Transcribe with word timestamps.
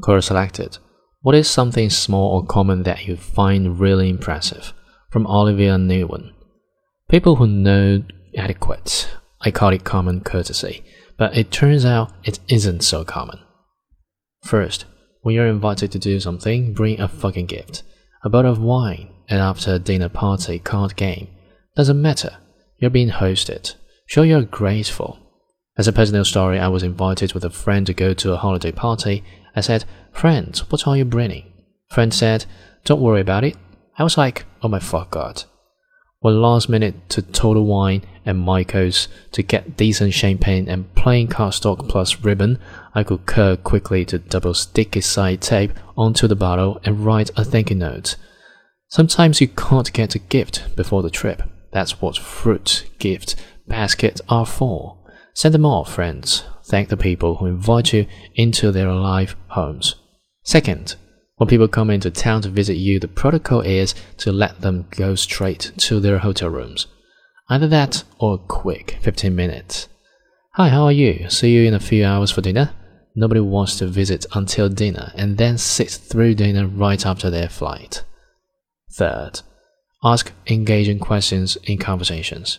Quote 0.00 0.24
selected. 0.24 0.78
What 1.22 1.34
is 1.34 1.48
something 1.48 1.90
small 1.90 2.36
or 2.36 2.46
common 2.46 2.84
that 2.84 3.06
you 3.06 3.16
find 3.16 3.80
really 3.80 4.08
impressive? 4.08 4.72
From 5.10 5.26
Olivia 5.26 5.76
Newman. 5.78 6.34
People 7.08 7.36
who 7.36 7.46
know 7.46 8.04
etiquette. 8.34 9.08
I 9.40 9.50
call 9.50 9.70
it 9.70 9.84
common 9.84 10.20
courtesy, 10.20 10.84
but 11.16 11.36
it 11.36 11.50
turns 11.50 11.84
out 11.84 12.12
it 12.24 12.38
isn't 12.48 12.82
so 12.82 13.04
common. 13.04 13.38
First, 14.44 14.84
when 15.22 15.34
you're 15.34 15.46
invited 15.46 15.90
to 15.92 15.98
do 15.98 16.20
something, 16.20 16.72
bring 16.72 17.00
a 17.00 17.08
fucking 17.08 17.46
gift. 17.46 17.82
A 18.22 18.28
bottle 18.28 18.52
of 18.52 18.60
wine, 18.60 19.10
and 19.28 19.40
after 19.40 19.78
dinner 19.78 20.08
party 20.08 20.58
card 20.58 20.96
game. 20.96 21.28
Doesn't 21.76 22.00
matter. 22.00 22.38
You're 22.78 22.90
being 22.90 23.10
hosted. 23.10 23.74
Show 24.06 24.22
you're 24.22 24.42
grateful. 24.42 25.18
As 25.76 25.86
a 25.86 25.92
personal 25.92 26.24
story, 26.24 26.58
I 26.58 26.68
was 26.68 26.82
invited 26.82 27.34
with 27.34 27.44
a 27.44 27.50
friend 27.50 27.86
to 27.86 27.94
go 27.94 28.12
to 28.14 28.32
a 28.32 28.36
holiday 28.36 28.72
party. 28.72 29.22
I 29.58 29.60
said, 29.60 29.84
Friend, 30.12 30.56
what 30.70 30.86
are 30.86 30.96
you 30.96 31.04
bringing? 31.04 31.52
Friend 31.90 32.14
said, 32.14 32.46
Don't 32.84 33.00
worry 33.00 33.20
about 33.20 33.44
it. 33.44 33.56
I 33.98 34.04
was 34.04 34.16
like, 34.16 34.46
Oh 34.62 34.68
my 34.68 34.78
fuck 34.78 35.10
god. 35.10 35.44
Well, 36.20 36.34
last 36.34 36.68
minute 36.68 37.08
to 37.10 37.22
Total 37.22 37.64
Wine 37.64 38.02
and 38.24 38.38
Michael's 38.38 39.08
to 39.32 39.42
get 39.42 39.76
decent 39.76 40.14
champagne 40.14 40.68
and 40.68 40.92
plain 40.94 41.28
cardstock 41.28 41.88
plus 41.88 42.20
ribbon, 42.20 42.58
I 42.94 43.04
could 43.04 43.26
curl 43.26 43.56
quickly 43.56 44.04
to 44.06 44.18
double 44.18 44.54
sticky 44.54 45.00
side 45.00 45.40
tape 45.40 45.72
onto 45.96 46.26
the 46.26 46.34
bottle 46.34 46.80
and 46.84 47.04
write 47.04 47.30
a 47.36 47.44
thank 47.44 47.70
you 47.70 47.76
note. 47.76 48.16
Sometimes 48.88 49.40
you 49.40 49.48
can't 49.48 49.92
get 49.92 50.14
a 50.14 50.18
gift 50.18 50.74
before 50.74 51.02
the 51.02 51.10
trip. 51.10 51.42
That's 51.72 52.00
what 52.00 52.16
fruit 52.16 52.88
gift 52.98 53.36
baskets 53.68 54.20
are 54.28 54.46
for. 54.46 54.98
Send 55.34 55.54
them 55.54 55.66
off, 55.66 55.94
friends. 55.94 56.44
Thank 56.68 56.90
the 56.90 56.96
people 56.96 57.36
who 57.36 57.46
invite 57.46 57.92
you 57.92 58.06
into 58.34 58.70
their 58.70 58.92
life 58.92 59.36
homes. 59.48 59.94
Second, 60.42 60.96
when 61.36 61.48
people 61.48 61.68
come 61.68 61.88
into 61.88 62.10
town 62.10 62.42
to 62.42 62.48
visit 62.48 62.74
you, 62.74 63.00
the 63.00 63.08
protocol 63.08 63.60
is 63.60 63.94
to 64.18 64.32
let 64.32 64.60
them 64.60 64.86
go 64.90 65.14
straight 65.14 65.72
to 65.78 65.98
their 66.00 66.18
hotel 66.18 66.50
rooms. 66.50 66.86
Either 67.48 67.68
that 67.68 68.04
or 68.18 68.34
a 68.34 68.38
quick 68.38 68.98
15 69.00 69.34
minutes. 69.34 69.88
Hi, 70.54 70.68
how 70.68 70.84
are 70.84 70.92
you? 70.92 71.30
See 71.30 71.52
you 71.52 71.66
in 71.66 71.74
a 71.74 71.80
few 71.80 72.04
hours 72.04 72.30
for 72.30 72.42
dinner? 72.42 72.74
Nobody 73.14 73.40
wants 73.40 73.76
to 73.76 73.86
visit 73.86 74.26
until 74.34 74.68
dinner 74.68 75.12
and 75.14 75.38
then 75.38 75.56
sit 75.56 75.90
through 75.90 76.34
dinner 76.34 76.66
right 76.66 77.06
after 77.06 77.30
their 77.30 77.48
flight. 77.48 78.04
Third, 78.92 79.40
ask 80.04 80.32
engaging 80.46 80.98
questions 80.98 81.56
in 81.64 81.78
conversations. 81.78 82.58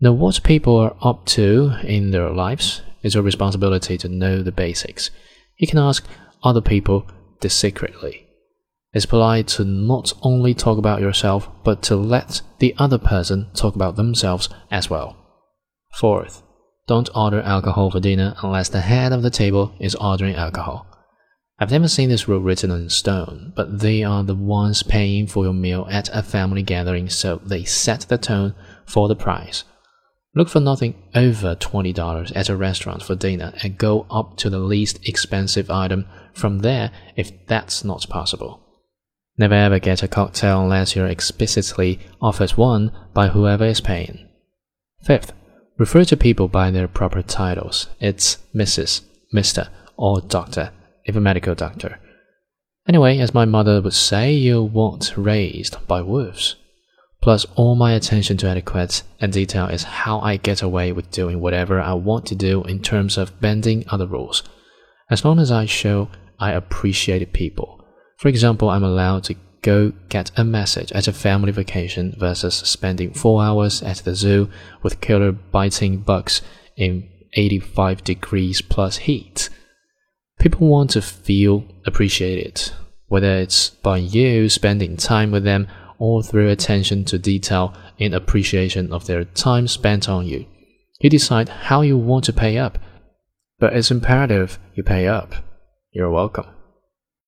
Know 0.00 0.12
what 0.12 0.42
people 0.42 0.76
are 0.76 0.96
up 1.02 1.26
to 1.26 1.74
in 1.84 2.10
their 2.10 2.30
lives. 2.30 2.82
It's 3.02 3.14
your 3.14 3.24
responsibility 3.24 3.96
to 3.98 4.08
know 4.08 4.42
the 4.42 4.52
basics. 4.52 5.10
You 5.56 5.66
can 5.66 5.78
ask 5.78 6.06
other 6.42 6.60
people 6.60 7.06
discreetly. 7.40 8.26
It's 8.92 9.06
polite 9.06 9.48
to 9.48 9.64
not 9.64 10.12
only 10.22 10.54
talk 10.54 10.78
about 10.78 11.00
yourself, 11.00 11.48
but 11.62 11.82
to 11.82 11.96
let 11.96 12.40
the 12.58 12.74
other 12.78 12.98
person 12.98 13.48
talk 13.54 13.74
about 13.74 13.96
themselves 13.96 14.48
as 14.70 14.88
well. 14.88 15.16
Fourth, 15.92 16.42
don't 16.86 17.10
order 17.14 17.42
alcohol 17.42 17.90
for 17.90 18.00
dinner 18.00 18.34
unless 18.42 18.70
the 18.70 18.80
head 18.80 19.12
of 19.12 19.22
the 19.22 19.30
table 19.30 19.74
is 19.78 19.94
ordering 19.96 20.34
alcohol. 20.34 20.86
I've 21.58 21.70
never 21.70 21.88
seen 21.88 22.08
this 22.08 22.28
rule 22.28 22.40
written 22.40 22.70
in 22.70 22.88
stone, 22.88 23.52
but 23.54 23.80
they 23.80 24.04
are 24.04 24.22
the 24.22 24.34
ones 24.34 24.82
paying 24.82 25.26
for 25.26 25.44
your 25.44 25.52
meal 25.52 25.86
at 25.90 26.08
a 26.12 26.22
family 26.22 26.62
gathering, 26.62 27.10
so 27.10 27.40
they 27.44 27.64
set 27.64 28.02
the 28.02 28.16
tone 28.16 28.54
for 28.86 29.08
the 29.08 29.16
price. 29.16 29.64
Look 30.38 30.48
for 30.48 30.60
nothing 30.60 30.94
over 31.16 31.56
$20 31.56 32.32
at 32.36 32.48
a 32.48 32.54
restaurant 32.54 33.02
for 33.02 33.16
dinner 33.16 33.52
and 33.60 33.76
go 33.76 34.06
up 34.08 34.36
to 34.36 34.48
the 34.48 34.60
least 34.60 35.00
expensive 35.04 35.68
item 35.68 36.06
from 36.32 36.60
there 36.60 36.92
if 37.16 37.32
that's 37.48 37.82
not 37.82 38.08
possible. 38.08 38.60
Never 39.36 39.54
ever 39.54 39.80
get 39.80 40.04
a 40.04 40.06
cocktail 40.06 40.62
unless 40.62 40.94
you're 40.94 41.08
explicitly 41.08 41.98
offered 42.22 42.52
one 42.52 42.92
by 43.12 43.26
whoever 43.26 43.64
is 43.64 43.80
paying. 43.80 44.28
Fifth, 45.02 45.32
refer 45.76 46.04
to 46.04 46.16
people 46.16 46.46
by 46.46 46.70
their 46.70 46.86
proper 46.86 47.20
titles. 47.20 47.88
It's 47.98 48.38
Mrs., 48.54 49.00
Mr., 49.34 49.68
or 49.96 50.20
Doctor, 50.20 50.70
if 51.04 51.16
a 51.16 51.20
medical 51.20 51.56
doctor. 51.56 51.98
Anyway, 52.86 53.18
as 53.18 53.34
my 53.34 53.44
mother 53.44 53.82
would 53.82 53.92
say, 53.92 54.34
you 54.34 54.62
weren't 54.62 55.16
raised 55.16 55.84
by 55.88 56.00
wolves. 56.00 56.54
Plus, 57.20 57.44
all 57.56 57.74
my 57.74 57.92
attention 57.92 58.36
to 58.38 58.48
etiquette 58.48 59.02
and 59.20 59.32
detail 59.32 59.66
is 59.66 59.82
how 59.82 60.20
I 60.20 60.36
get 60.36 60.62
away 60.62 60.92
with 60.92 61.10
doing 61.10 61.40
whatever 61.40 61.80
I 61.80 61.94
want 61.94 62.26
to 62.26 62.34
do 62.34 62.62
in 62.64 62.80
terms 62.80 63.18
of 63.18 63.40
bending 63.40 63.84
other 63.88 64.06
rules. 64.06 64.42
As 65.10 65.24
long 65.24 65.38
as 65.38 65.50
I 65.50 65.66
show 65.66 66.08
I 66.38 66.52
appreciate 66.52 67.32
people. 67.32 67.84
For 68.16 68.28
example, 68.28 68.70
I'm 68.70 68.84
allowed 68.84 69.24
to 69.24 69.36
go 69.62 69.92
get 70.08 70.30
a 70.36 70.44
message 70.44 70.92
at 70.92 71.08
a 71.08 71.12
family 71.12 71.52
vacation 71.52 72.14
versus 72.18 72.54
spending 72.54 73.12
four 73.12 73.42
hours 73.42 73.82
at 73.82 73.98
the 73.98 74.14
zoo 74.14 74.48
with 74.82 75.00
killer 75.00 75.32
biting 75.32 75.98
bugs 75.98 76.42
in 76.76 77.08
85 77.34 78.04
degrees 78.04 78.62
plus 78.62 78.98
heat. 78.98 79.48
People 80.38 80.68
want 80.68 80.90
to 80.90 81.02
feel 81.02 81.64
appreciated, 81.84 82.70
whether 83.08 83.34
it's 83.38 83.70
by 83.70 83.98
you 83.98 84.48
spending 84.48 84.96
time 84.96 85.32
with 85.32 85.42
them 85.42 85.66
or 85.98 86.22
through 86.22 86.48
attention 86.48 87.04
to 87.04 87.18
detail 87.18 87.74
in 87.98 88.14
appreciation 88.14 88.92
of 88.92 89.06
their 89.06 89.24
time 89.24 89.68
spent 89.68 90.08
on 90.08 90.26
you. 90.26 90.46
You 91.00 91.10
decide 91.10 91.48
how 91.48 91.82
you 91.82 91.96
want 91.96 92.24
to 92.24 92.32
pay 92.32 92.58
up, 92.58 92.78
but 93.58 93.72
it's 93.72 93.90
imperative 93.90 94.58
you 94.74 94.82
pay 94.82 95.06
up. 95.06 95.34
You're 95.92 96.10
welcome. 96.10 96.46